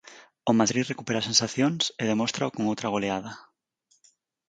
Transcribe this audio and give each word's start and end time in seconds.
O 0.49 0.51
Madrid 0.59 0.83
recupera 0.91 1.27
sensacións 1.29 1.83
e 2.01 2.03
demóstrao 2.11 2.53
con 2.55 2.63
outra 2.71 2.91
goleada. 2.93 3.31